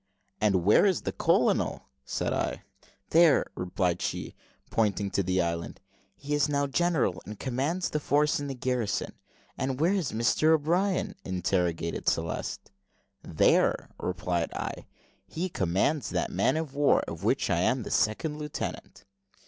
[0.41, 2.63] "And where is the colonel?" said I.
[3.11, 4.33] "There," replied she,
[4.71, 5.79] pointing to the island;
[6.15, 9.13] "he is now general, and commands the force in the garrison.
[9.59, 12.71] And where is Mr O'Brien?" interrogated Celeste.
[13.21, 14.87] "There," replied I;
[15.27, 19.05] "he commands that man of war, of which I am the second lieutenant."